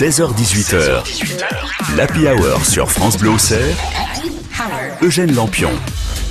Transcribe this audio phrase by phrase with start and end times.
[0.00, 3.32] 16h18h, l'Happy Hour sur France Bleu
[5.02, 5.68] Eugène Lampion.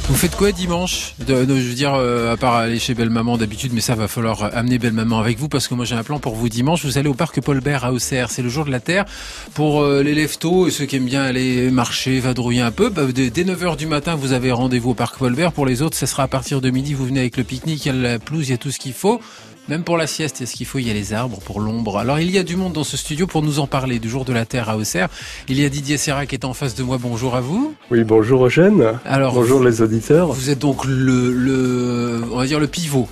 [0.08, 3.72] Vous faites quoi dimanche Je veux dire, euh, à part aller chez Belle Maman d'habitude,
[3.72, 6.18] mais ça va falloir amener Belle Maman avec vous parce que moi j'ai un plan
[6.18, 6.84] pour vous dimanche.
[6.84, 8.32] Vous allez au parc Paul Bert à Auxerre.
[8.32, 9.06] C'est le jour de la Terre
[9.54, 12.90] pour euh, les leftos et ceux qui aiment bien aller marcher, vadrouiller un peu.
[12.90, 15.52] Bah, dès, dès 9h du matin, vous avez rendez-vous au parc Paul Bert.
[15.52, 16.96] Pour les autres, ça sera à partir de midi.
[16.96, 18.80] Vous venez avec le pique-nique, il y a la pelouse, il y a tout ce
[18.80, 19.22] qu'il faut.
[19.70, 21.38] Même pour la sieste, il y a ce qu'il faut, il y a les arbres
[21.46, 22.00] pour l'ombre?
[22.00, 24.26] Alors il y a du monde dans ce studio pour nous en parler du jour
[24.26, 25.10] de la Terre à Auxerre.
[25.48, 26.98] Il y a Didier Serra qui est en face de moi.
[27.00, 27.76] Bonjour à vous.
[27.92, 29.00] Oui, bonjour Eugène.
[29.06, 30.32] Alors bonjour les auditeurs.
[30.32, 33.08] Vous êtes donc le, le, on va dire le pivot.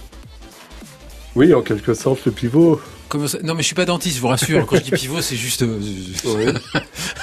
[1.35, 2.81] Oui, en quelque sorte, le pivot.
[3.27, 4.65] Ça- non, mais je suis pas dentiste, je vous rassure.
[4.65, 5.63] Quand je dis pivot, c'est juste.
[5.63, 5.79] euh,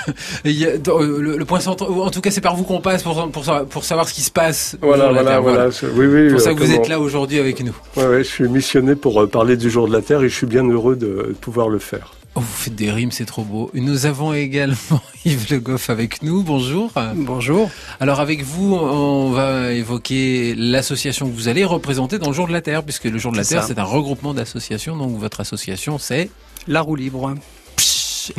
[0.44, 1.90] y a- dans, euh, le, le point central.
[1.90, 4.22] En tout cas, c'est par vous qu'on passe pour, pour, savoir- pour savoir ce qui
[4.22, 4.76] se passe.
[4.80, 5.42] Voilà, voilà, Terre.
[5.42, 5.70] voilà.
[5.70, 6.24] Je- Oui, oui.
[6.28, 7.76] C'est pour ça que vous êtes là aujourd'hui avec nous.
[7.96, 10.34] Ouais, ouais, je suis missionné pour euh, parler du jour de la Terre et je
[10.34, 12.14] suis bien heureux de pouvoir le faire.
[12.36, 13.70] Oh, vous faites des rimes, c'est trop beau.
[13.74, 14.74] Nous avons également
[15.24, 16.42] Yves Le Goff avec nous.
[16.42, 16.90] Bonjour.
[17.14, 17.70] Bonjour.
[18.00, 22.52] Alors avec vous, on va évoquer l'association que vous allez représenter dans le jour de
[22.52, 24.96] la Terre, puisque le jour de la Terre, c'est un regroupement d'associations.
[24.96, 26.28] Donc votre association, c'est
[26.66, 27.34] La roue libre.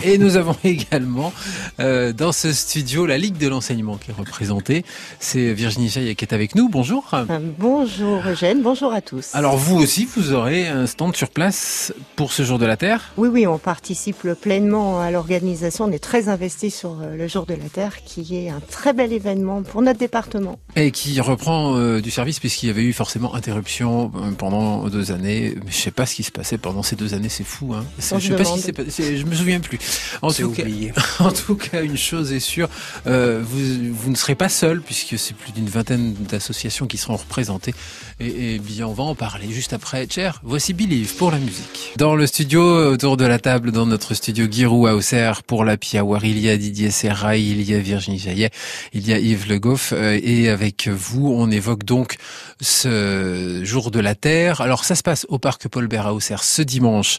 [0.04, 1.34] Et nous avons également
[1.80, 4.86] euh, dans ce studio la Ligue de l'enseignement qui est représentée.
[5.20, 6.70] C'est Virginie Chaillet qui est avec nous.
[6.70, 7.10] Bonjour.
[7.14, 7.26] Euh,
[7.60, 9.34] Bonjour Eugène, bonjour à tous.
[9.34, 13.12] Alors vous aussi, vous aurez un stand sur place pour ce jour de la Terre.
[13.18, 15.86] oui, oui, on participe pleinement à l'organisation.
[15.86, 18.94] On est très investis sur euh, le Jour de la Terre, qui est un très
[18.94, 20.60] bel événement pour notre département.
[20.76, 25.56] Et qui reprend euh, du service puisqu'il y avait eu forcément interruption pendant deux années.
[25.68, 27.74] Je sais pas ce qui se passait pendant ces deux années, c'est fou.
[27.74, 27.86] Hein.
[28.00, 29.75] Je sais pas je me souviens plus.
[30.22, 30.64] En C'est tout cas.
[31.20, 32.70] En tout cas, une chose est sûre,
[33.08, 37.16] euh, vous, vous ne serez pas seul puisque c'est plus d'une vingtaine d'associations qui seront
[37.16, 37.74] représentées.
[38.20, 40.08] Et, et bien, on va en parler juste après.
[40.10, 41.94] Cher, voici Believe pour la musique.
[41.98, 45.78] Dans le studio, autour de la table, dans notre studio Giroud à Auxerre pour la
[45.78, 48.52] Piawar, il y a Didier Serra, il y a Virginie Jaillet,
[48.94, 49.94] il y a Yves Le Goff.
[49.94, 52.16] euh, et avec vous, on évoque donc
[52.62, 54.62] ce jour de la Terre.
[54.62, 57.18] Alors, ça se passe au parc Paul Bert à Auxerre ce dimanche.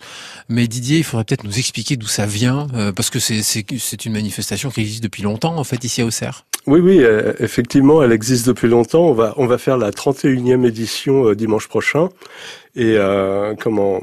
[0.48, 4.12] Mais Didier, il faudrait peut-être nous expliquer d'où ça vient, euh, parce que c'est, une
[4.12, 6.44] manifestation qui existe depuis longtemps, en fait, ici à Auxerre.
[6.66, 9.04] Oui, oui, euh, effectivement, elle existe depuis longtemps.
[9.06, 12.08] On va, on va faire la 31e édition euh, dimanche prochain.
[12.74, 12.98] Et
[13.60, 14.02] comment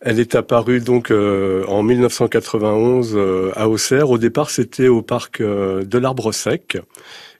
[0.00, 4.10] Elle est apparue donc en 1991 euh, à Auxerre.
[4.10, 6.78] Au départ, c'était au parc de l'Arbre Sec.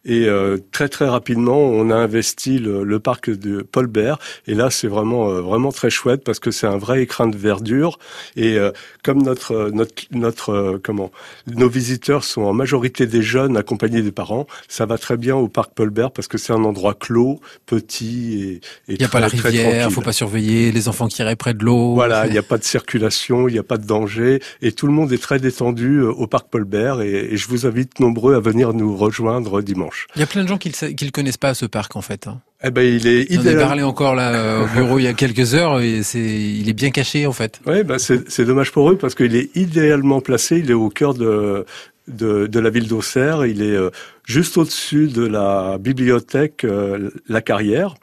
[0.07, 4.19] Et euh, très très rapidement, on a investi le, le parc de Paul Bert.
[4.47, 7.37] Et là, c'est vraiment euh, vraiment très chouette parce que c'est un vrai écrin de
[7.37, 7.99] verdure.
[8.37, 8.71] Et euh,
[9.03, 11.11] comme notre euh, notre notre euh, comment
[11.53, 15.49] nos visiteurs sont en majorité des jeunes accompagnés des parents, ça va très bien au
[15.49, 19.09] parc Paul Bert parce que c'est un endroit clos, petit et, et Il n'y a
[19.09, 21.95] pas la rivière, faut pas surveiller les enfants qui iraient près de l'eau.
[21.95, 24.87] Voilà, il n'y a pas de circulation, il n'y a pas de danger, et tout
[24.87, 28.35] le monde est très détendu au parc Paul Bert, et, et je vous invite nombreux
[28.37, 29.96] à venir nous rejoindre dimanche.
[30.15, 32.27] Il y a plein de gens qui ne le connaissent pas, ce parc, en fait.
[32.27, 32.41] hein.
[32.65, 33.59] Eh ben, il est J'en ai idéal.
[33.59, 36.91] parlé encore là au bureau il y a quelques heures, et c'est, il est bien
[36.91, 37.61] caché, en fait.
[37.67, 40.59] Oui, ben c'est c'est dommage pour eux parce qu'il est idéalement placé.
[40.59, 41.65] Il est au cœur de
[42.09, 43.45] de, de la ville d'Auxerre.
[43.47, 43.91] Il est euh,
[44.25, 47.95] juste au-dessus de la bibliothèque euh, La Carrière.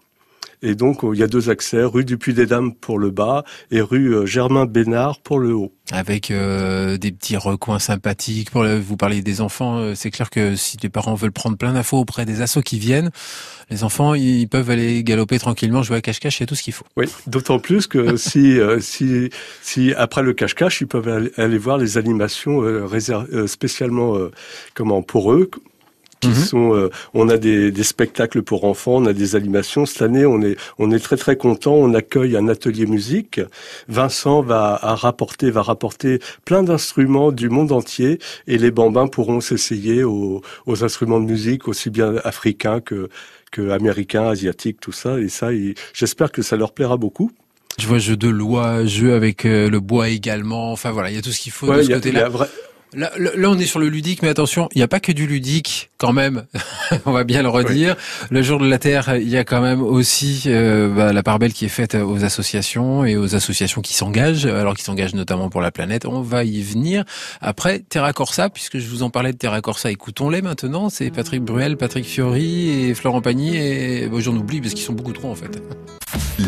[0.66, 3.44] Et donc, il y a deux accès, rue du Puy des Dames pour le bas
[3.69, 5.74] et rue euh, Germain Bénard pour le haut.
[5.91, 8.50] Avec euh, des petits recoins sympathiques.
[8.50, 11.57] Pour le- vous parler des enfants, euh, c'est clair que si les parents veulent prendre
[11.57, 13.12] plein d'infos auprès des assos qui viennent,
[13.69, 16.63] les enfants, ils peuvent aller galoper tranquillement, jouer à cache-cache, il y a tout ce
[16.63, 16.85] qu'il faut.
[16.96, 19.29] Oui, d'autant plus que si, euh, si,
[19.62, 24.31] si après le cache-cache, ils peuvent aller, aller voir les animations euh, euh, spécialement euh,
[24.73, 25.50] comment pour eux.
[26.23, 26.35] Qui Mhm.
[26.35, 29.85] sont, euh, on a des, des spectacles pour enfants, on a des animations.
[29.85, 31.73] Cette année, on est, on est très très content.
[31.73, 33.41] On accueille un atelier musique.
[33.89, 39.41] Vincent va à rapporter, va rapporter plein d'instruments du monde entier, et les bambins pourront
[39.41, 43.09] s'essayer aux, aux instruments de musique aussi bien africains que
[43.51, 45.19] que américains, asiatiques, tout ça.
[45.19, 45.50] Et ça,
[45.94, 47.29] j'espère que ça leur plaira beaucoup.
[47.78, 50.72] Je vois jeu de loi, jeu avec euh, le bois également.
[50.72, 52.29] Enfin voilà, il y a tout ce qu'il faut Ouais, de ce côté-là.
[52.95, 55.28] Là, là, on est sur le ludique, mais attention, il n'y a pas que du
[55.28, 56.45] ludique quand même.
[57.05, 57.95] on va bien le redire.
[58.29, 61.40] Le jour de la Terre, il y a quand même aussi euh, bah, la part
[61.40, 65.49] belle qui est faite aux associations et aux associations qui s'engagent, alors qui s'engagent notamment
[65.49, 66.05] pour la planète.
[66.05, 67.03] On va y venir.
[67.41, 70.89] Après, Terra Corsa, puisque je vous en parlais de Terra Corsa, écoutons-les maintenant.
[70.89, 73.57] C'est Patrick Bruel, Patrick Fiori et Florent Pagny.
[73.57, 75.61] Et bon, j'en oublie parce qu'ils sont beaucoup trop en fait.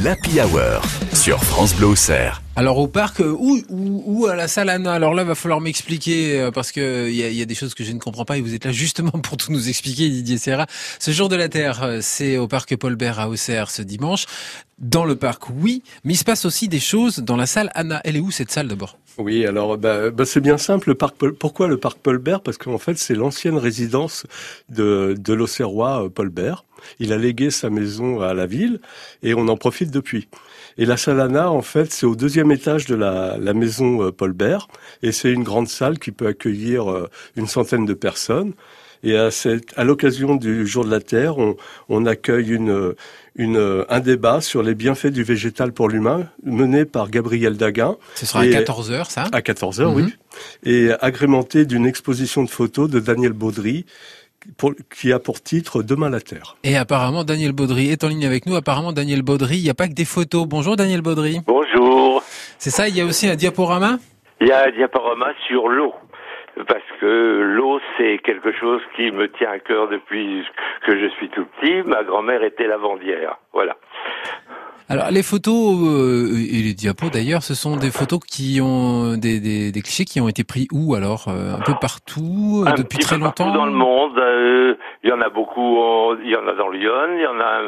[0.04, 0.82] l'Happy Hour
[1.14, 2.42] sur France Bleu Auxerre.
[2.58, 4.94] Alors au parc euh, ou, ou, ou, à la salle Anna?
[4.94, 7.74] Alors là, va falloir m'expliquer euh, parce que il y a, y a, des choses
[7.74, 10.38] que je ne comprends pas et vous êtes là justement pour tout nous expliquer, Didier
[10.38, 10.66] Serra.
[11.00, 14.26] Ce jour de la Terre, euh, c'est au parc Paul Bert à Auxerre ce dimanche.
[14.78, 18.02] Dans le parc, oui, mais il se passe aussi des choses dans la salle Anna.
[18.04, 18.98] Elle est où cette salle d'abord?
[19.18, 20.90] Oui, alors bah, bah, c'est bien simple.
[20.90, 21.34] Le parc Paul...
[21.34, 22.42] Pourquoi le parc Paul Bert?
[22.42, 24.26] Parce qu'en fait, c'est l'ancienne résidence
[24.70, 26.65] de, de l'Auxerrois Paul Bert.
[27.00, 28.80] Il a légué sa maison à la ville
[29.24, 30.28] et on en profite depuis.
[30.78, 34.34] Et la salle Anna, en fait, c'est au deuxième étage de la, la maison Paul
[34.34, 34.68] Bert
[35.04, 38.54] et c'est une grande salle qui peut accueillir une centaine de personnes.
[39.04, 41.56] Et à, cette, à l'occasion du Jour de la Terre, on,
[41.90, 42.96] on accueille une,
[43.36, 47.98] une, un débat sur les bienfaits du végétal pour l'humain, mené par Gabriel Daguin.
[48.16, 49.24] Ce sera à 14h, ça?
[49.32, 49.96] À 14h, mm -hmm.
[49.96, 50.14] oui.
[50.64, 53.86] Et agrémenté d'une exposition de photos de Daniel Baudry,
[54.58, 56.56] pour, qui a pour titre Demain la Terre.
[56.64, 58.56] Et apparemment, Daniel Baudry est en ligne avec nous.
[58.56, 60.46] Apparemment, Daniel Baudry, il n'y a pas que des photos.
[60.48, 61.40] Bonjour, Daniel Baudry.
[61.46, 62.22] Bonjour.
[62.58, 63.98] C'est ça, il y a aussi un diaporama?
[64.42, 65.94] Il y a un diaporama sur l'eau
[66.68, 70.46] parce que l'eau c'est quelque chose qui me tient à cœur depuis
[70.86, 71.84] que je suis tout petit.
[71.84, 73.76] Ma grand-mère était lavandière, voilà.
[74.88, 79.40] Alors les photos euh, et les diapos d'ailleurs, ce sont des photos qui ont des,
[79.40, 83.00] des, des clichés qui ont été pris où alors euh, un peu partout un depuis
[83.00, 83.46] très longtemps.
[83.46, 86.16] Partout dans le monde, euh, il y en a beaucoup.
[86.24, 87.62] Il y en a dans Lyon, il y en a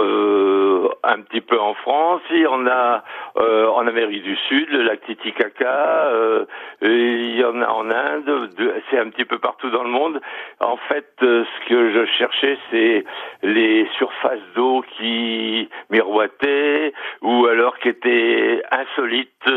[0.00, 3.04] euh, un petit peu en France, il y en a
[3.36, 6.10] en Amérique du Sud, le lac Titicaca,
[6.82, 8.50] il y en a en Inde.
[8.90, 10.20] C'est un petit peu partout dans le monde.
[10.60, 13.04] En fait, ce que je cherchais, c'est
[13.42, 16.92] les surfaces d'eau qui miroitaient
[17.22, 19.50] ou alors qui étaient insolites,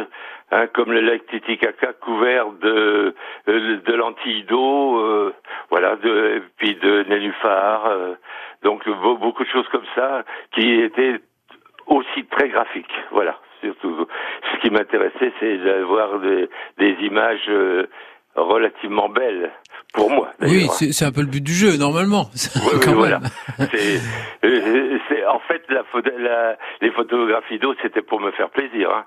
[0.55, 3.13] hein, comme le lac Titicaca couvert de
[3.47, 5.33] de, de lentilles d'eau, euh,
[5.69, 8.15] voilà, de, puis de nénuphars, euh,
[8.63, 10.23] donc beaucoup de choses comme ça
[10.53, 11.19] qui étaient
[11.87, 13.39] aussi très graphiques, voilà.
[13.61, 14.07] Surtout,
[14.53, 17.87] ce qui m'intéressait, c'est d'avoir des, des images euh,
[18.35, 19.51] relativement belle
[19.93, 20.31] pour moi.
[20.41, 22.29] Oui, c'est un peu le but du jeu normalement.
[22.55, 23.19] Oui, oui, voilà.
[23.57, 25.83] C'est en fait la,
[26.17, 28.89] la, les photographies d'eau, c'était pour me faire plaisir.
[28.91, 29.05] Hein.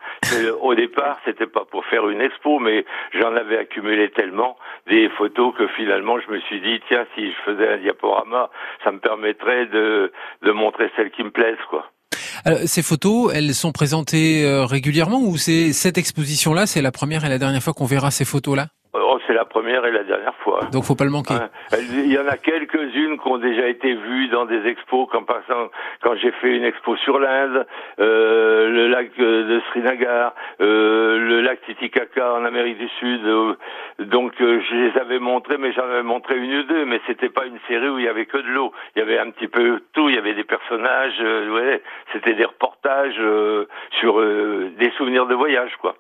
[0.61, 5.55] Au départ, c'était pas pour faire une expo, mais j'en avais accumulé tellement des photos
[5.57, 8.51] que finalement je me suis dit tiens, si je faisais un diaporama,
[8.85, 11.91] ça me permettrait de de montrer celles qui me plaisent, quoi.
[12.45, 17.25] Alors, ces photos, elles sont présentées euh, régulièrement ou c'est cette exposition-là, c'est la première
[17.25, 18.69] et la dernière fois qu'on verra ces photos-là?
[19.29, 20.61] C'est la première et la dernière fois.
[20.73, 21.35] Donc faut pas le manquer.
[21.79, 25.41] Il y en a quelques-unes qui ont déjà été vues dans des expos, comme par
[25.41, 25.71] exemple
[26.03, 27.67] quand j'ai fait une expo sur l'Inde,
[28.01, 33.25] euh, le lac de Srinagar, euh, le lac Titicaca en Amérique du Sud.
[33.25, 33.55] Euh,
[33.99, 37.29] donc euh, je les avais montrés, mais j'en avais montré une ou deux, mais c'était
[37.29, 38.73] pas une série où il y avait que de l'eau.
[38.97, 40.09] Il y avait un petit peu tout.
[40.09, 41.19] Il y avait des personnages.
[41.21, 41.83] Euh, ouais,
[42.13, 43.21] c'était des reportages
[44.01, 45.95] sur des souvenirs de voyage, quoi.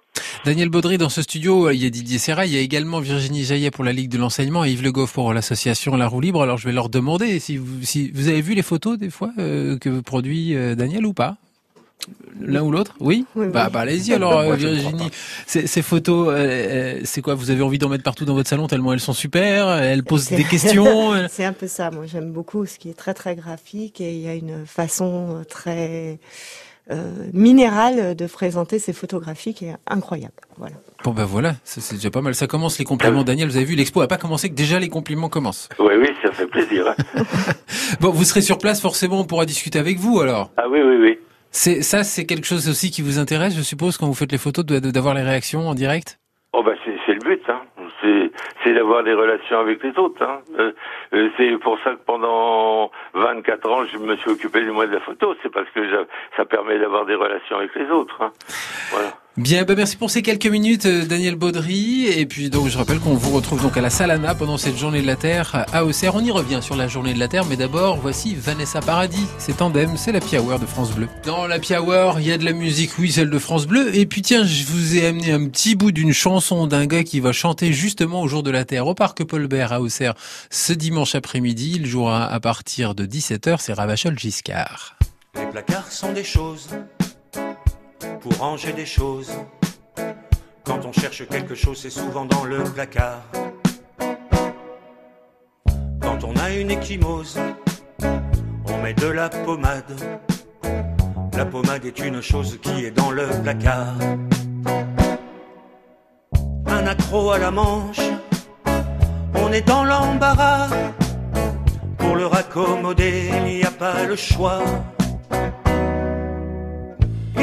[0.44, 3.44] Daniel Baudry, dans ce studio, il y a Didier Serra, il y a également Virginie
[3.44, 6.42] Jaillet pour la Ligue de l'enseignement et Yves Le Goff pour l'association La Roue Libre.
[6.42, 9.30] Alors je vais leur demander si vous, si vous avez vu les photos des fois
[9.38, 11.36] euh, que produit euh, Daniel ou pas?
[12.40, 12.94] L'un ou l'autre?
[13.00, 15.10] Oui, oui Bah, bah allez-y alors euh, Virginie.
[15.46, 17.34] Ces, ces photos, euh, c'est quoi?
[17.34, 20.28] Vous avez envie d'en mettre partout dans votre salon tellement elles sont super Elles posent
[20.28, 21.90] des questions C'est un peu ça.
[21.90, 25.44] Moi j'aime beaucoup ce qui est très très graphique et il y a une façon
[25.48, 26.16] très euh,
[27.32, 30.34] minéral de présenter ces photographies qui est incroyable.
[30.56, 30.76] Voilà.
[31.04, 32.34] Bon ben voilà, c'est déjà pas mal.
[32.34, 33.48] Ça commence les compliments, Daniel.
[33.48, 35.68] Vous avez vu, l'expo a pas commencé que déjà les compliments commencent.
[35.78, 36.86] Oui, oui, ça fait plaisir.
[36.88, 37.22] Hein.
[38.00, 40.50] bon, vous serez sur place, forcément, on pourra discuter avec vous alors.
[40.56, 41.18] Ah oui, oui, oui.
[41.50, 44.38] C'est ça, c'est quelque chose aussi qui vous intéresse, je suppose, quand vous faites les
[44.38, 46.18] photos, d'avoir les réactions en direct?
[46.52, 47.42] Oh bah c'est le but.
[48.74, 50.22] D'avoir des relations avec les autres.
[50.22, 50.40] Hein.
[50.58, 50.72] Euh,
[51.14, 54.94] euh, c'est pour ça que pendant 24 ans, je me suis occupé du mois de
[54.94, 55.34] la photo.
[55.42, 55.80] C'est parce que
[56.36, 58.22] ça permet d'avoir des relations avec les autres.
[58.22, 58.32] Hein.
[58.90, 59.08] Voilà.
[59.38, 62.06] Bien, bah merci pour ces quelques minutes, Daniel Baudry.
[62.06, 65.00] Et puis donc, je rappelle qu'on vous retrouve donc à la Salana pendant cette journée
[65.00, 66.16] de la Terre à Auxerre.
[66.16, 69.26] On y revient sur la journée de la Terre, mais d'abord, voici Vanessa Paradis.
[69.38, 71.08] C'est Tandem, c'est la Hour de France Bleu.
[71.24, 73.94] Dans la Hour, il y a de la musique, oui, celle de France Bleu.
[73.94, 77.20] Et puis tiens, je vous ai amené un petit bout d'une chanson d'un gars qui
[77.20, 80.14] va chanter justement au jour de la Terre au parc Paul Bert à Auxerre
[80.50, 81.74] ce dimanche après-midi.
[81.76, 84.96] Il jouera à partir de 17h, c'est Ravachol Giscard.
[85.36, 86.70] Les placards sont des choses
[88.20, 89.32] pour ranger des choses.
[90.64, 93.22] Quand on cherche quelque chose, c'est souvent dans le placard.
[96.00, 97.38] Quand on a une échymose,
[98.66, 99.92] on met de la pommade.
[101.36, 103.94] La pommade est une chose qui est dans le placard.
[106.66, 108.00] Un accro à la manche,
[109.34, 110.68] on est dans l'embarras.
[111.96, 114.62] Pour le raccommoder, il n'y a pas le choix.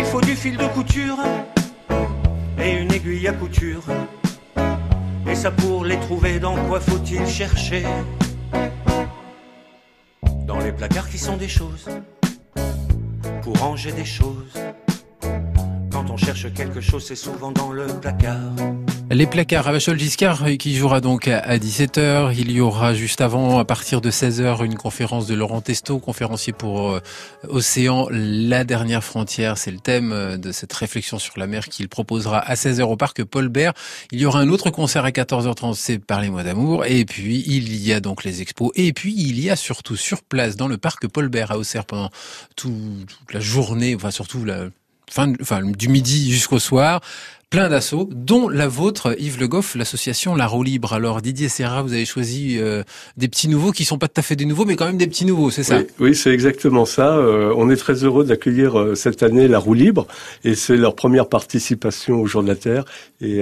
[0.06, 1.18] Il faut du fil de couture
[2.60, 3.84] et une aiguille à couture.
[5.28, 7.84] Et ça pour les trouver, dans quoi faut-il chercher?
[10.46, 11.90] Dans les placards qui sont des choses,
[13.42, 14.54] pour ranger des choses.
[15.92, 18.54] Quand on cherche quelque chose, c'est souvent dans le placard.
[19.12, 22.34] Les placards, Ravachol Giscard euh, qui jouera donc à 17h.
[22.38, 26.54] Il y aura juste avant, à partir de 16h, une conférence de Laurent Testo, conférencier
[26.54, 27.00] pour euh,
[27.48, 29.60] Océan, la dernière frontière.
[29.60, 32.98] C'est le thème euh, de cette réflexion sur la mer qu'il proposera à 16h au
[32.98, 33.74] parc Paul Bert.
[34.12, 36.86] Il y aura un autre concert à 14h30, c'est Parlez-moi d'amour.
[36.86, 38.72] Et puis, il y a donc les expos.
[38.74, 41.86] Et puis, il y a surtout sur place, dans le parc Paul Bert à Auxerre
[41.86, 42.10] pendant
[42.56, 42.74] toute
[43.32, 44.70] la journée, enfin surtout la
[45.10, 47.02] fin, du midi jusqu'au soir,
[47.50, 50.94] plein d'assauts, dont la vôtre, Yves Le Goff, l'association La Roue Libre.
[50.94, 52.84] Alors Didier Serra, vous avez choisi euh,
[53.18, 55.08] des petits nouveaux qui sont pas tout à fait des nouveaux, mais quand même des
[55.08, 55.80] petits nouveaux, c'est ça?
[56.00, 57.16] Oui, c'est exactement ça.
[57.16, 60.08] Euh, on est très heureux d'accueillir euh, cette année La Roue Libre,
[60.44, 62.86] et c'est leur première participation au Jour de la Terre,
[63.22, 63.42] et,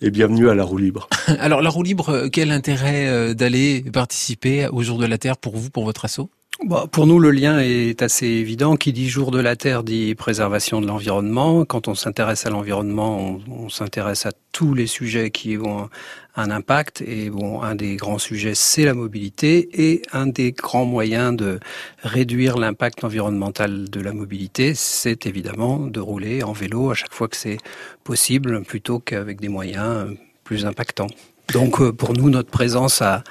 [0.00, 1.08] et bienvenue à La Roue Libre.
[1.38, 5.70] Alors La Roue Libre, quel intérêt d'aller participer au Jour de la Terre pour vous,
[5.70, 6.30] pour votre assaut?
[6.64, 8.76] Bon, pour nous, le lien est assez évident.
[8.76, 11.64] Qui dit jour de la Terre dit préservation de l'environnement.
[11.64, 15.90] Quand on s'intéresse à l'environnement, on, on s'intéresse à tous les sujets qui ont
[16.36, 17.02] un impact.
[17.04, 19.90] Et bon, un des grands sujets, c'est la mobilité.
[19.90, 21.58] Et un des grands moyens de
[22.04, 27.26] réduire l'impact environnemental de la mobilité, c'est évidemment de rouler en vélo à chaque fois
[27.26, 27.58] que c'est
[28.04, 30.14] possible, plutôt qu'avec des moyens
[30.44, 31.08] plus impactants.
[31.52, 33.24] Donc euh, pour nous, notre présence à,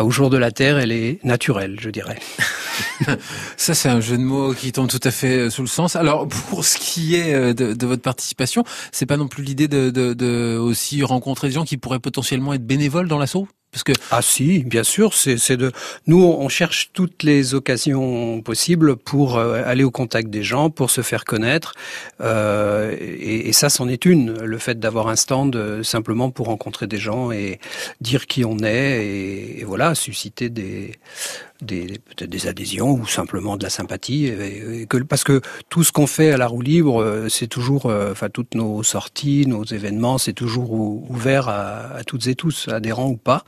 [0.00, 2.18] au jour de la Terre, elle est naturelle, je dirais.
[3.56, 5.96] Ça, c'est un jeu de mots qui tombe tout à fait euh, sous le sens.
[5.96, 9.68] Alors, pour ce qui est euh, de, de votre participation, c'est pas non plus l'idée
[9.68, 13.48] de, de, de, aussi rencontrer des gens qui pourraient potentiellement être bénévoles dans l'assaut?
[13.76, 15.70] Parce que ah si, bien sûr, c'est de
[16.06, 20.88] nous on cherche toutes les occasions possibles pour euh, aller au contact des gens, pour
[20.88, 21.74] se faire connaître,
[22.22, 24.32] euh, et, ça c'en est une.
[24.32, 27.60] Le fait d'avoir un stand euh, simplement pour rencontrer des gens et
[28.00, 30.92] dire qui on est et voilà susciter des
[31.62, 34.26] des, peut-être des adhésions ou simplement de la sympathie.
[34.26, 37.86] Et, que, parce que tout ce qu'on fait à la roue libre, euh, c'est toujours,
[37.86, 42.68] euh, enfin toutes nos sorties, nos événements, c'est toujours ouvert à, à, toutes et tous,
[42.68, 43.44] adhérents ou pas.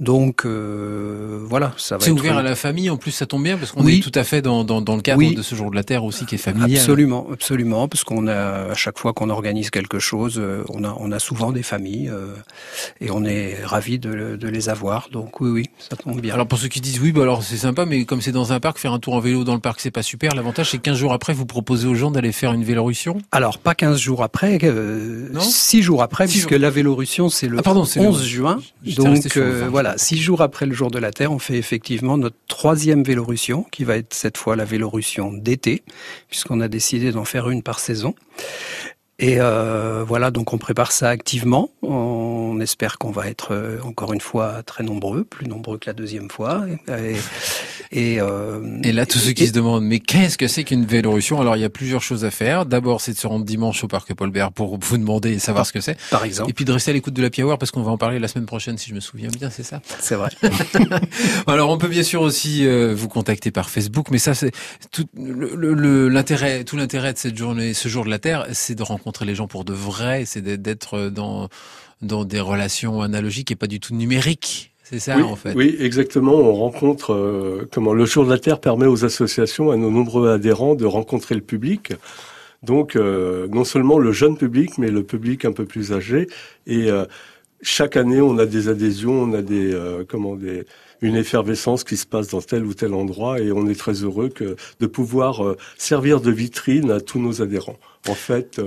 [0.00, 2.04] Donc euh, voilà, ça va.
[2.04, 2.90] C'est ouvert à la famille.
[2.90, 5.02] En plus, ça tombe bien parce qu'on est tout à fait dans, dans, dans le
[5.02, 6.78] cadre de ce jour de la Terre aussi qui est familial.
[6.80, 11.12] Absolument, absolument, parce qu'on a à chaque fois qu'on organise quelque chose, on a on
[11.12, 12.10] a souvent des familles
[13.00, 15.08] et on est ravis de, de les avoir.
[15.10, 16.34] Donc oui, oui, ça tombe bien.
[16.34, 18.60] Alors pour ceux qui disent oui, bah alors c'est sympa, mais comme c'est dans un
[18.60, 20.34] parc, faire un tour en vélo dans le parc, c'est pas super.
[20.34, 23.58] L'avantage, c'est que 15 jours après, vous proposez aux gens d'aller faire une Vélorussion Alors,
[23.58, 27.84] pas 15 jours après, euh, 6 jours après, puisque la Vélorussion, c'est le ah, pardon,
[27.84, 28.60] 11 juin.
[28.96, 32.36] Donc, euh, voilà, 6 jours après le jour de la Terre, on fait effectivement notre
[32.48, 35.82] troisième Vélorussion, qui va être cette fois la Vélorussion d'été,
[36.28, 38.14] puisqu'on a décidé d'en faire une par saison.
[39.20, 41.70] Et euh, voilà, donc on prépare ça activement.
[41.82, 45.92] On espère qu'on va être euh, encore une fois très nombreux, plus nombreux que la
[45.92, 46.64] deuxième fois.
[46.88, 47.14] Et,
[47.92, 51.40] et, euh, et là, tous ceux qui se demandent, mais qu'est-ce que c'est qu'une Vélorussion?
[51.40, 52.66] Alors, il y a plusieurs choses à faire.
[52.66, 55.64] D'abord, c'est de se rendre dimanche au parc Paul Bert pour vous demander et savoir
[55.64, 55.96] ce que c'est.
[56.10, 56.50] Par exemple.
[56.50, 58.26] Et puis de rester à l'écoute de la Hour parce qu'on va en parler la
[58.26, 59.80] semaine prochaine, si je me souviens bien, c'est ça?
[60.00, 60.30] C'est vrai.
[61.46, 64.50] Alors, on peut bien sûr aussi vous contacter par Facebook, mais ça, c'est
[64.90, 69.03] tout l'intérêt, tout l'intérêt de cette journée, ce jour de la Terre, c'est de rencontrer
[69.24, 71.48] les gens pour de vrai, c'est d'être dans
[72.02, 74.72] dans des relations analogiques et pas du tout numériques.
[74.84, 75.54] C'est ça, oui, en fait.
[75.54, 76.34] Oui, exactement.
[76.34, 80.28] On rencontre euh, comment le jour de la Terre permet aux associations, à nos nombreux
[80.28, 81.94] adhérents, de rencontrer le public.
[82.62, 86.28] Donc, euh, non seulement le jeune public, mais le public un peu plus âgé.
[86.66, 87.06] Et euh,
[87.62, 89.74] chaque année, on a des adhésions, on a des
[90.06, 90.66] comment des
[91.00, 94.28] une effervescence qui se passe dans tel ou tel endroit, et on est très heureux
[94.28, 95.42] que de pouvoir
[95.76, 97.78] servir de vitrine à tous nos adhérents.
[98.06, 98.60] En fait.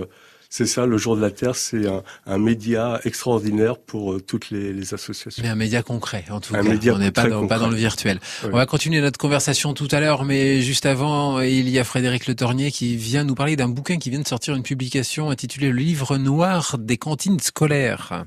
[0.49, 4.49] C'est ça, le jour de la Terre, c'est un, un, média extraordinaire pour euh, toutes
[4.49, 5.43] les, les, associations.
[5.43, 6.69] Mais un média concret, en tout un cas.
[6.69, 8.19] Média On n'est pas, dans, pas dans le virtuel.
[8.43, 12.27] On va continuer notre conversation tout à l'heure, mais juste avant, il y a Frédéric
[12.27, 15.69] Le Tornier qui vient nous parler d'un bouquin qui vient de sortir une publication intitulée
[15.69, 18.25] Le livre noir des cantines scolaires.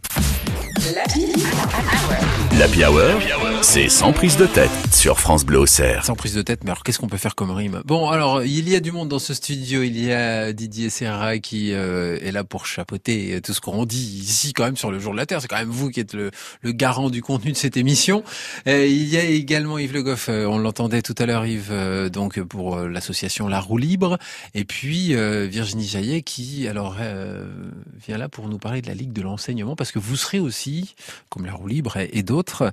[2.58, 3.20] L'Happy Hour,
[3.62, 6.04] c'est sans prise de tête sur France Bleu Auxerre.
[6.04, 7.82] Sans prise de tête, mais alors qu'est-ce qu'on peut faire comme rime?
[7.84, 9.82] Bon, alors il y a du monde dans ce studio.
[9.82, 14.20] Il y a Didier Serra qui euh, est là pour chapeauter tout ce qu'on dit
[14.22, 15.40] ici quand même sur le jour de la Terre.
[15.40, 16.30] C'est quand même vous qui êtes le,
[16.64, 18.24] garant du contenu de cette émission.
[18.66, 20.28] Euh, il y a également Yves Le Goff.
[20.28, 24.18] Euh, on l'entendait tout à l'heure, Yves, euh, donc pour l'association La Roue Libre.
[24.54, 25.14] Et puis
[25.48, 26.96] Virginie Jaillet qui alors
[28.06, 30.69] vient là pour nous parler de la Ligue de l'enseignement parce que vous serez aussi,
[31.28, 32.72] comme La Roue Libre et, et d'autres,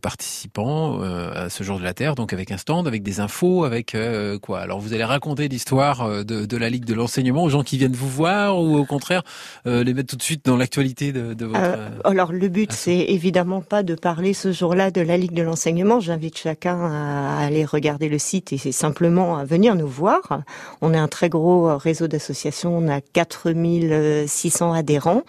[0.00, 3.96] participants à ce jour de la Terre, donc avec un stand, avec des infos, avec
[4.42, 7.78] quoi Alors vous allez raconter l'histoire de, de, la Ligue de l'enseignement aux gens qui
[7.78, 9.22] viennent vous voir ou au contraire
[9.64, 11.78] les mettre tout de suite dans l'actualité de, de, votre...
[12.04, 16.00] alors le but c'est évidemment pas de parler ce jour-là de la Ligue de l'enseignement.
[16.00, 20.42] J'invite chacun à aller regarder le site et c'est simplement à venir nous voir.
[20.80, 25.22] On est un très gros réseau d'associations, on a 4600 adhérents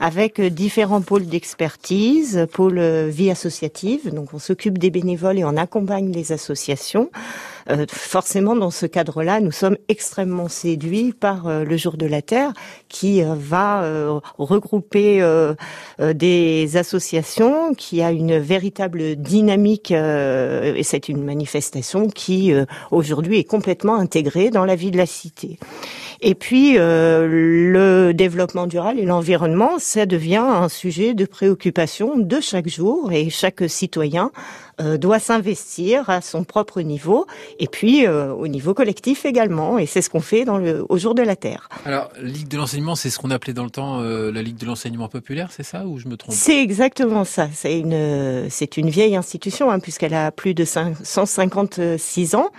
[0.00, 6.12] avec différents pôles d'expertise, pôle vie associative, donc on s'occupe des bénévoles et on accompagne
[6.12, 7.10] les associations.
[7.70, 12.22] Euh, forcément, dans ce cadre-là, nous sommes extrêmement séduits par euh, le Jour de la
[12.22, 12.52] Terre,
[12.88, 13.58] qui euh, va
[14.38, 15.22] regrouper
[15.98, 22.52] des associations, qui a une véritable dynamique, et c'est une manifestation qui
[22.90, 25.58] aujourd'hui est complètement intégrée dans la vie de la cité.
[26.20, 32.68] Et puis, le développement durable et l'environnement, ça devient un sujet de préoccupation de chaque
[32.68, 34.30] jour, et chaque citoyen
[34.78, 37.26] doit s'investir à son propre niveau
[37.58, 39.78] et puis euh, au niveau collectif également.
[39.78, 41.68] Et c'est ce qu'on fait dans le, au jour de la Terre.
[41.84, 44.66] Alors, Ligue de l'enseignement, c'est ce qu'on appelait dans le temps euh, la Ligue de
[44.66, 46.34] l'enseignement populaire, c'est ça ou je me trompe?
[46.34, 47.48] C'est exactement ça.
[47.52, 52.50] C'est une, c'est une vieille institution hein, puisqu'elle a plus de 156 ans.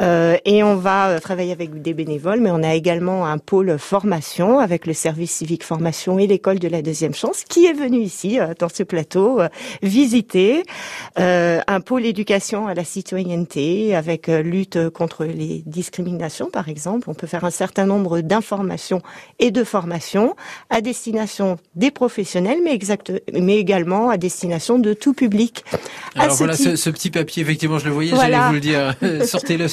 [0.00, 3.78] Euh, et on va euh, travailler avec des bénévoles, mais on a également un pôle
[3.78, 7.98] formation avec le service civique formation et l'école de la deuxième chance qui est venu
[7.98, 9.40] ici euh, dans ce plateau
[9.82, 10.62] visiter
[11.16, 17.08] un pôle éducation à la citoyenneté avec lutte contre les discriminations par exemple.
[17.10, 19.02] On peut faire un certain nombre d'informations
[19.38, 20.34] et de formations
[20.70, 25.64] à destination des professionnels, mais exact, mais également à destination de tout public.
[26.16, 28.94] Alors voilà ce, ce, petit papier, effectivement, je le voyais, j'allais vous le dire.
[29.24, 29.68] sortez-le,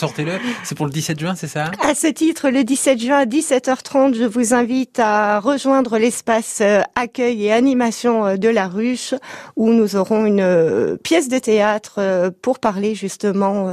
[0.64, 1.72] c'est pour le 17 juin, c'est ça?
[1.82, 6.82] À ce titre, le 17 juin à 17h30, je vous invite à rejoindre l'espace euh,
[6.96, 9.14] accueil et animation euh, de la ruche
[9.56, 13.72] où nous aurons une euh, pièce de théâtre pour parler justement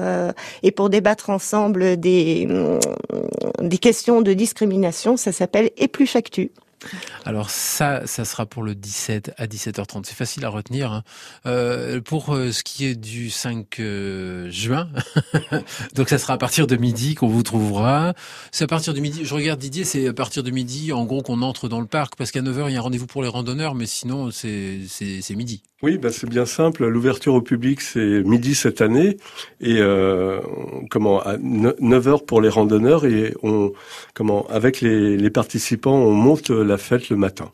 [0.62, 2.48] et pour débattre ensemble des,
[3.60, 5.16] des questions de discrimination.
[5.16, 6.50] Ça s'appelle Épluche Actu.
[7.24, 10.04] Alors ça, ça sera pour le 17 à 17h30.
[10.04, 10.92] C'est facile à retenir.
[10.92, 11.02] Hein.
[11.46, 14.88] Euh, pour euh, ce qui est du 5 euh, juin,
[15.94, 18.14] donc ça sera à partir de midi qu'on vous trouvera.
[18.52, 19.24] C'est à partir de midi.
[19.24, 22.16] Je regarde Didier, c'est à partir de midi, en gros, qu'on entre dans le parc
[22.16, 25.34] parce qu'à 9h il y a un rendez-vous pour les randonneurs, mais sinon c'est c'est
[25.34, 25.62] midi.
[25.84, 26.86] Oui, ben c'est bien simple.
[26.86, 29.18] L'ouverture au public, c'est midi cette année,
[29.60, 30.40] et euh,
[30.88, 33.70] comment à 9 heures pour les randonneurs, et on
[34.14, 37.52] comment avec les, les participants, on monte la fête le matin.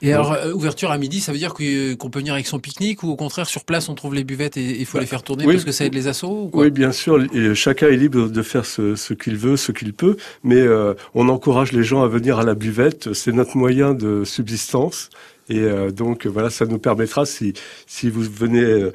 [0.00, 3.02] Et alors, euh, ouverture à midi, ça veut dire qu'on peut venir avec son pique-nique
[3.02, 5.22] ou au contraire, sur place, on trouve les buvettes et il faut bah, les faire
[5.22, 6.64] tourner parce que ça aide les assauts ou quoi?
[6.64, 7.22] Oui, bien sûr.
[7.34, 10.16] Et chacun est libre de faire ce, ce qu'il veut, ce qu'il peut.
[10.42, 13.12] Mais euh, on encourage les gens à venir à la buvette.
[13.12, 15.10] C'est notre moyen de subsistance.
[15.48, 17.52] Et euh, donc voilà, ça nous permettra si
[17.86, 18.92] si vous venez euh,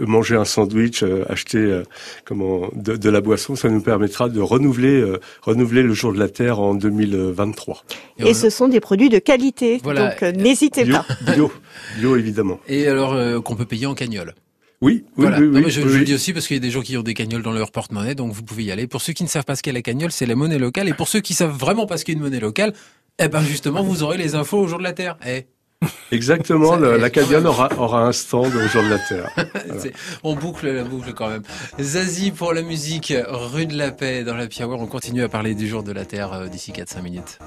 [0.00, 1.82] manger un sandwich, euh, acheter
[2.24, 5.04] comment de, de, la boisson, ça nous permettra de renouveler
[5.42, 7.84] renouveler le jour de la Terre en 2023.
[8.18, 11.06] Et, ce sont des produits de qualité, donc n'hésitez pas.
[11.32, 11.50] Bio,
[11.98, 12.60] bio évidemment.
[12.68, 14.34] Et alors qu'on peut payer en cagnolle.
[14.80, 16.82] Oui, oui, oui, oui, je, je le dis aussi parce qu'il y a des gens
[16.82, 18.86] qui ont des cagnoles dans leur porte-monnaie, donc vous pouvez y aller.
[18.86, 20.88] Pour ceux qui ne savent pas ce qu'est la cagnole, c'est la monnaie locale.
[20.88, 22.74] Et pour ceux qui savent vraiment pas ce qu'est une monnaie locale,
[23.18, 25.16] eh ben justement, vous aurez les infos au jour de la Terre.
[25.26, 25.46] Eh.
[26.12, 29.30] Exactement, la Cadiane aura, aura un stand au jour de la Terre.
[30.22, 31.42] On boucle la boucle quand même.
[31.80, 34.76] Zazie pour la musique, rue de la Paix dans la Piawer.
[34.78, 37.38] On continue à parler du jour de la Terre euh, d'ici 4-5 minutes.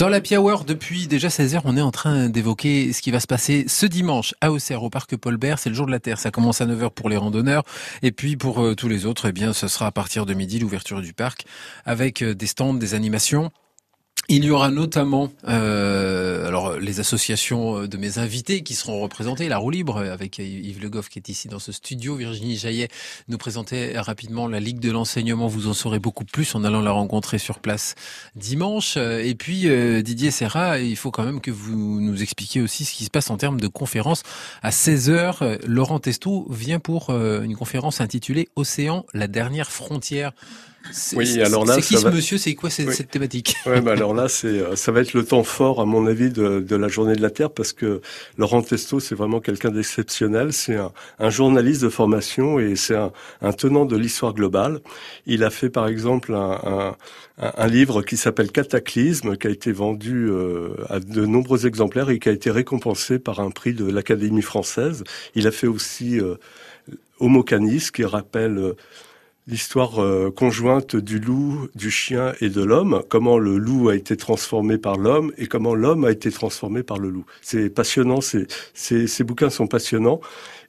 [0.00, 3.20] Dans la Hour, depuis déjà 16 heures, on est en train d'évoquer ce qui va
[3.20, 5.58] se passer ce dimanche à Auxerre, au parc Paul Bert.
[5.58, 6.18] C'est le jour de la Terre.
[6.18, 7.64] Ça commence à 9 heures pour les randonneurs.
[8.00, 10.58] Et puis pour euh, tous les autres, eh bien, ce sera à partir de midi
[10.58, 11.44] l'ouverture du parc
[11.84, 13.50] avec euh, des stands, des animations.
[14.32, 19.58] Il y aura notamment euh, alors les associations de mes invités qui seront représentées, la
[19.58, 22.86] roue libre avec Yves Le Goff qui est ici dans ce studio, Virginie Jaillet
[23.26, 26.92] nous présentait rapidement la Ligue de l'enseignement, vous en saurez beaucoup plus en allant la
[26.92, 27.96] rencontrer sur place
[28.36, 28.96] dimanche.
[28.96, 32.94] Et puis euh, Didier Serra, il faut quand même que vous nous expliquiez aussi ce
[32.94, 34.22] qui se passe en termes de conférences.
[34.62, 40.30] À 16h, Laurent Testo vient pour euh, une conférence intitulée Océan, la dernière frontière.
[41.14, 42.38] Oui, alors là, c'est qui ce monsieur?
[42.38, 43.56] C'est quoi cette, thématique?
[43.66, 46.30] Oui, bah alors là, c'est euh, ça va être le temps fort, à mon avis,
[46.30, 48.00] de, de la Journée de la Terre, parce que
[48.38, 50.52] Laurent Testo, c'est vraiment quelqu'un d'exceptionnel.
[50.52, 53.12] C'est un, un, journaliste de formation et c'est un,
[53.42, 54.80] un, tenant de l'histoire globale.
[55.26, 56.96] Il a fait, par exemple, un,
[57.40, 62.18] un livre qui s'appelle Cataclysme, qui a été vendu euh, à de nombreux exemplaires et
[62.18, 65.04] qui a été récompensé par un prix de l'Académie française.
[65.34, 66.34] Il a fait aussi euh,
[67.18, 68.74] Homo Canis, qui rappelle
[69.46, 74.16] l'histoire euh, conjointe du loup, du chien et de l'homme, comment le loup a été
[74.16, 77.24] transformé par l'homme et comment l'homme a été transformé par le loup.
[77.42, 80.20] C'est passionnant, c'est, ces bouquins sont passionnants.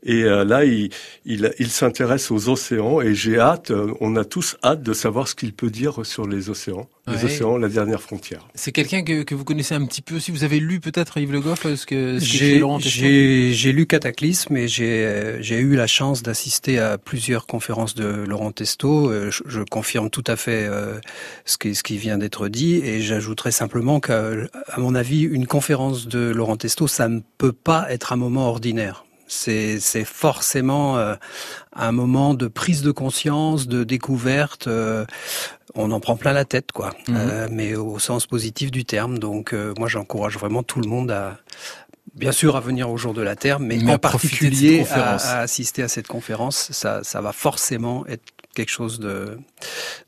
[0.03, 0.89] Et euh, là, il,
[1.25, 5.27] il, il s'intéresse aux océans et j'ai hâte, euh, on a tous hâte de savoir
[5.27, 6.89] ce qu'il peut dire sur les océans.
[7.07, 8.47] Les océans, la dernière frontière.
[8.55, 10.19] C'est quelqu'un que, que, vous connaissez un petit peu.
[10.19, 15.37] Si vous avez lu peut-être Yves Le Goff, ce que j'ai lu Cataclysme et j'ai
[15.41, 19.09] j'ai eu la chance d'assister à plusieurs conférences de Laurent Testo.
[19.09, 20.69] Euh, je, je confirme tout à fait
[21.45, 24.31] ce qui ce qui vient d'être dit et j'ajouterai simplement qu'à
[24.77, 29.05] mon avis, une conférence de Laurent Testo, ça ne peut pas être un moment ordinaire
[29.31, 31.15] c'est forcément euh,
[31.73, 34.67] un moment de prise de conscience, de découverte.
[34.67, 35.05] Euh,
[35.73, 37.15] on en prend plein la tête, quoi, mhm.
[37.17, 39.19] euh, mais au sens positif du terme.
[39.19, 41.37] Donc, moi, j'encourage vraiment tout le monde à,
[42.13, 45.81] bien sûr, à venir au jour de la Terre, mais, en particulier à, à, assister
[45.81, 46.71] à cette conférence.
[46.71, 49.37] Ça, ça va forcément être quelque chose de,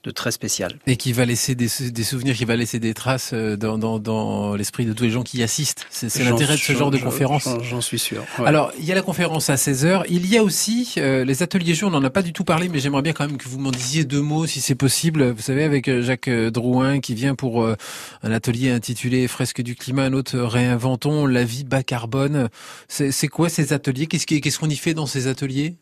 [0.04, 0.80] de très spécial.
[0.88, 4.00] Et qui va laisser des, des souvenirs, qui va laisser des traces euh, dans, dans,
[4.00, 5.86] dans l'esprit de tous les gens qui y assistent.
[5.90, 7.48] C'est l'intérêt de ce genre de conférence.
[7.62, 8.24] J'en suis sûr.
[8.46, 10.04] Alors, il y a la conférence à 16h.
[10.10, 11.88] Il y a aussi euh, les ateliers jeux.
[11.88, 13.72] On n'en a pas du tout parlé, mais j'aimerais bien quand même que vous m'en
[13.72, 15.30] disiez deux mots, si c'est possible.
[15.32, 20.04] Vous savez, avec euh, Jacques Drouin qui vient pour un atelier intitulé Fresque du climat,
[20.04, 22.50] un autre Réinventons la vie bas carbone.
[22.88, 24.08] C'est quoi ces ateliers?
[24.08, 25.76] Qu'est-ce qu'on y fait dans ces ateliers?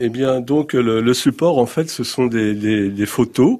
[0.00, 3.58] Eh bien, donc le, support, en fait, ce sont des, photos.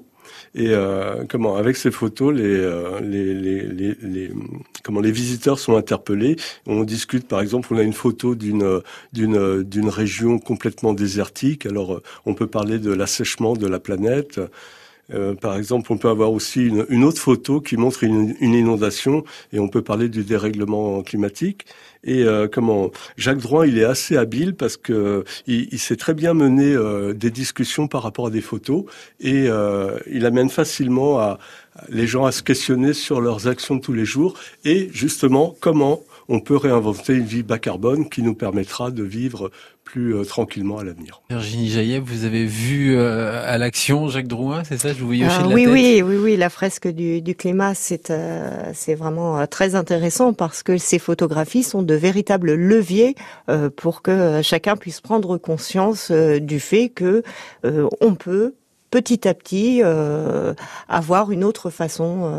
[0.56, 4.30] Et euh, comment avec ces photos, les, euh, les, les, les,
[4.84, 6.36] comment les visiteurs sont interpellés.
[6.66, 8.80] On discute, par exemple, on a une photo d'une
[9.12, 11.66] d'une d'une région complètement désertique.
[11.66, 14.40] Alors, on peut parler de l'assèchement de la planète.
[15.12, 18.54] Euh, par exemple, on peut avoir aussi une, une autre photo qui montre une, une,
[18.54, 21.66] inondation et on peut parler du dérèglement climatique.
[22.04, 26.14] Et euh, comment Jacques Drouin, il est assez habile parce que il, il sait très
[26.14, 28.84] bien mener euh, des discussions par rapport à des photos
[29.20, 31.38] et euh, il amène facilement à,
[31.88, 36.02] les gens à se questionner sur leurs actions de tous les jours et justement comment
[36.28, 39.50] on peut réinventer une vie bas carbone qui nous permettra de vivre
[39.84, 41.22] plus euh, tranquillement à l'avenir.
[41.28, 44.88] Virginie Jaillet, vous avez vu euh, à l'action Jacques Drouin, c'est ça?
[44.88, 48.10] Je vous voyais ah, oui, la Oui, oui, oui, la fresque du, du climat, c'est
[48.10, 53.14] euh, c'est vraiment très intéressant parce que ces photographies sont de véritables leviers
[53.76, 57.22] pour que chacun puisse prendre conscience du fait que
[58.00, 58.54] on peut
[58.94, 60.54] petit à petit euh,
[60.88, 62.30] avoir une autre façon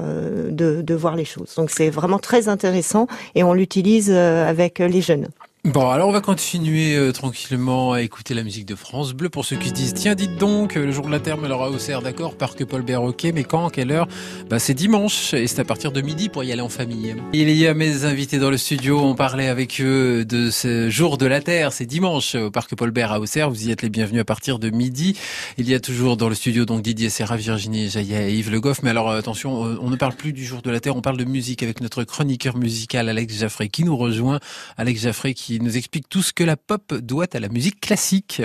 [0.49, 1.53] de, de, voir les choses.
[1.55, 5.27] Donc c'est vraiment très intéressant et on l'utilise avec les jeunes.
[5.65, 9.45] Bon, alors on va continuer euh, tranquillement à écouter la musique de France Bleu pour
[9.45, 11.63] ceux qui se disent tiens, dites donc, euh, le jour de la Terre, mais alors
[11.63, 14.07] à Auxerre, d'accord, parc Paul Béroquet, mais quand, quelle heure?
[14.47, 17.15] Bah c'est dimanche et c'est à partir de midi pour y aller en famille.
[17.33, 21.17] Il y a mes invités dans le studio, on parlait avec eux de ce jour
[21.17, 23.89] de la Terre, c'est dimanche au parc Paul Bert à Auxerre, vous y êtes les
[23.89, 25.17] bienvenus à partir de midi.
[25.57, 28.61] Il y a toujours dans le studio donc Didier Serra, Virginie Jaillet et Yves Le
[28.61, 31.01] Goff, mais alors euh, attention, on ne parle plus du jour de la Terre, on
[31.01, 34.39] parle de musique avec notre chroniqueur musical Alex Jaffré qui nous rejoint.
[34.77, 38.41] Alex Jaffré qui nous explique tout ce que la pop doit à la musique classique.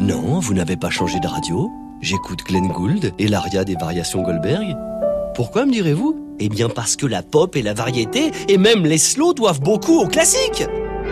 [0.00, 1.70] Non, vous n'avez pas changé de radio.
[2.00, 4.76] J'écoute Glenn Gould et l'aria des variations Goldberg.
[5.34, 6.36] Pourquoi me direz-vous?
[6.40, 9.98] Eh bien parce que la pop et la variété, et même les slow doivent beaucoup
[9.98, 10.64] aux classiques.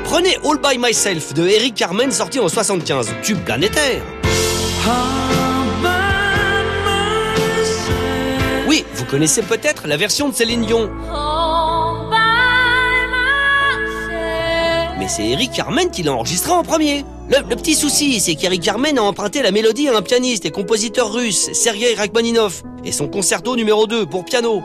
[0.05, 4.03] Prenez All By Myself de Eric Carmen sorti en 75, tube planétaire.
[9.07, 10.91] Vous connaissez peut-être la version de Céline Dion.
[14.99, 17.05] Mais c'est Eric Carmen qui l'a enregistré en premier.
[17.29, 21.13] Le, petit souci, c'est qu'Eric Carmen a emprunté la mélodie à un pianiste et compositeur
[21.13, 24.61] russe, Sergei Rachmaninov, et son concerto numéro 2 pour piano.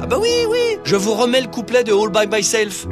[0.00, 2.86] Ah bah oui, oui, je vous remets le couplet de All By Myself.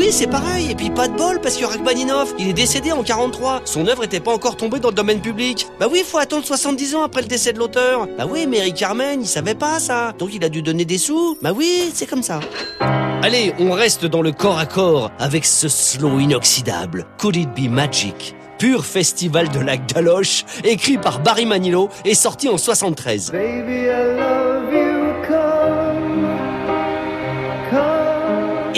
[0.00, 0.70] Oui, c'est pareil.
[0.70, 3.60] Et puis pas de bol parce que Rachmaninoff, il est décédé en 43.
[3.66, 5.66] Son œuvre était pas encore tombée dans le domaine public.
[5.78, 8.08] Bah oui, faut attendre 70 ans après le décès de l'auteur.
[8.16, 10.14] Bah oui, Eric Carmen, il savait pas ça.
[10.18, 11.36] Donc il a dû donner des sous.
[11.42, 12.40] Bah oui, c'est comme ça.
[12.80, 17.04] Allez, on reste dans le corps à corps avec ce slow inoxydable.
[17.18, 18.34] Could it be magic?
[18.58, 23.32] Pur festival de lac d'Aloche, écrit par Barry Manilow et sorti en 73.
[23.32, 24.49] Baby,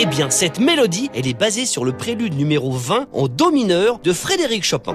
[0.03, 3.99] Eh bien, cette mélodie, elle est basée sur le prélude numéro 20 en do mineur
[3.99, 4.91] de Frédéric Chopin.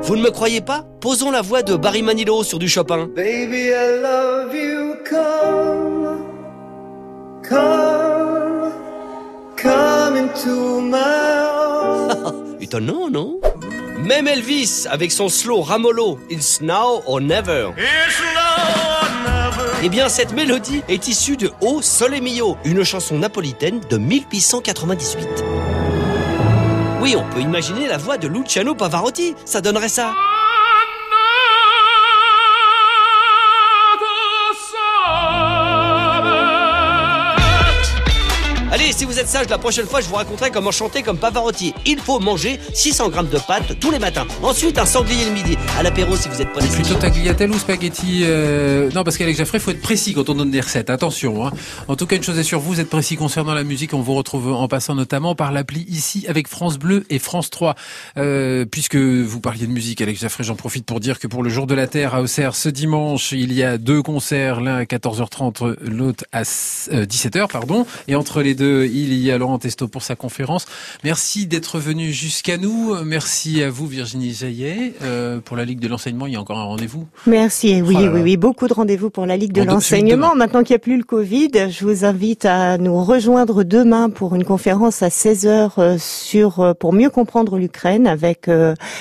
[0.00, 0.86] Vous ne me croyez pas?
[1.02, 3.10] Posons la voix de Barry Manilow sur du Chopin.
[3.14, 6.24] Baby, I love you, come,
[7.46, 8.72] come,
[9.62, 13.38] come into my Étonnant, non?
[13.98, 17.72] Même Elvis, avec son slow ramolo, It's Now or Never.
[19.84, 25.26] Eh bien, cette mélodie est issue de O Sole Mio, une chanson napolitaine de 1898.
[27.00, 30.14] Oui, on peut imaginer la voix de Luciano Pavarotti, ça donnerait ça.
[38.92, 41.72] Si vous êtes sage, la prochaine fois, je vous raconterai comment chanter comme Pavarotti.
[41.86, 44.26] Il faut manger 600 grammes de pâtes tous les matins.
[44.42, 45.56] Ensuite, un sanglier le midi.
[45.78, 49.58] À l'apéro, si vous êtes pas Plutôt tagliatelle ou spaghetti euh, Non, parce qu'avec Jaffrey,
[49.58, 50.90] il faut être précis quand on donne des recettes.
[50.90, 51.46] Attention.
[51.46, 51.52] Hein.
[51.88, 53.94] En tout cas, une chose est sûre, vous êtes précis concernant la musique.
[53.94, 57.74] On vous retrouve en passant notamment par l'appli ici avec France Bleu et France 3.
[58.18, 61.48] Euh, puisque vous parliez de musique, Alex Jaffrey, j'en profite pour dire que pour le
[61.48, 64.84] Jour de la Terre à Auxerre, ce dimanche, il y a deux concerts, l'un à
[64.84, 67.86] 14h30, l'autre à 17h, euh, pardon.
[68.06, 70.66] Et entre les deux il y a Laurent Testo pour sa conférence.
[71.04, 72.94] Merci d'être venu jusqu'à nous.
[73.04, 74.94] Merci à vous, Virginie Jaillet.
[75.02, 77.06] Euh, pour la Ligue de l'enseignement, il y a encore un rendez-vous.
[77.26, 77.82] Merci.
[77.82, 80.34] Oui, oh oui, oui, beaucoup de rendez-vous pour la Ligue de l'enseignement.
[80.34, 84.34] Maintenant qu'il n'y a plus le Covid, je vous invite à nous rejoindre demain pour
[84.34, 88.50] une conférence à 16h euh, sur euh, pour mieux comprendre l'Ukraine avec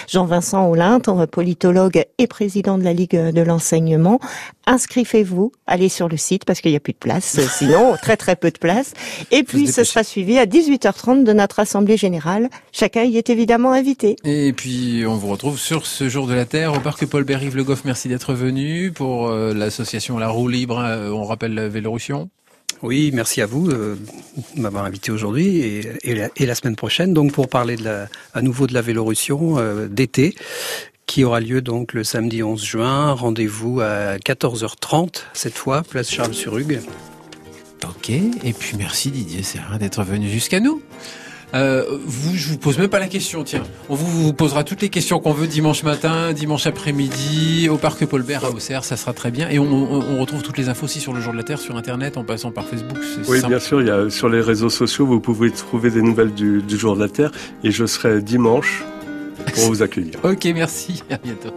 [0.08, 4.20] Jean-Vincent Olinte, politologue et président de la Ligue de l'enseignement.
[4.68, 8.36] Inscrivez-vous, allez sur le site parce qu'il n'y a plus de place, sinon très très
[8.36, 8.94] peu de place.
[9.32, 12.50] Et puis ce sera suivi à 18h30 de notre assemblée générale.
[12.72, 14.16] Chacun y est évidemment invité.
[14.24, 17.56] Et puis on vous retrouve sur ce jour de la Terre au parc Paul Berrive
[17.56, 17.84] Le Goff.
[17.86, 20.80] Merci d'être venu pour euh, l'association La Roue Libre.
[20.80, 22.30] Euh, on rappelle la Vélorussion.
[22.82, 23.96] Oui, merci à vous euh,
[24.56, 28.42] de m'avoir invité aujourd'hui et, et, la, semaine prochaine, donc pour parler de la, à
[28.42, 29.58] nouveau de la Vélorussion
[29.88, 30.34] d'été
[31.06, 33.12] qui aura lieu donc le samedi 11 juin.
[33.12, 36.80] Rendez-vous à 14h30 cette fois, place Charles sur Hugue.
[37.88, 40.82] Ok, et puis merci Didier Serra d'être venu jusqu'à nous.
[41.54, 43.64] Euh, vous, je vous pose même pas la question, tiens.
[43.90, 48.06] On vous, vous posera toutes les questions qu'on veut dimanche matin, dimanche après-midi, au parc
[48.06, 49.50] Paul Bert à Auxerre, ça sera très bien.
[49.50, 52.18] Et on, retrouve toutes les infos aussi sur le jour de la Terre sur Internet,
[52.18, 52.98] en passant par Facebook.
[53.28, 56.34] Oui, bien sûr, il y a, sur les réseaux sociaux, vous pouvez trouver des nouvelles
[56.34, 57.32] du, du jour de la Terre.
[57.64, 58.84] Et je serai dimanche
[59.54, 60.14] pour vous accueillir.
[60.24, 61.52] ok, merci, à bientôt.